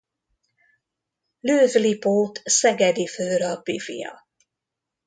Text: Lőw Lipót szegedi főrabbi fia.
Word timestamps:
Lőw 1.39 1.67
Lipót 1.73 2.41
szegedi 2.43 3.07
főrabbi 3.07 3.79
fia. 3.79 4.27